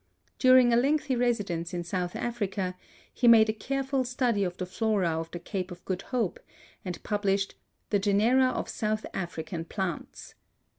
[0.39, 2.73] During a lengthy residence in South Africa,
[3.13, 6.39] he made a careful study of the flora of the Cape of Good Hope
[6.83, 7.53] and published
[7.91, 10.33] The Genera of South African Plants.